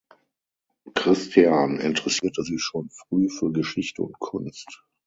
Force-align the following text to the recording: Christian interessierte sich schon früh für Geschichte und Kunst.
Christian 0.95 1.77
interessierte 1.79 2.41
sich 2.41 2.59
schon 2.63 2.89
früh 2.89 3.29
für 3.29 3.51
Geschichte 3.51 4.01
und 4.01 4.17
Kunst. 4.17 4.83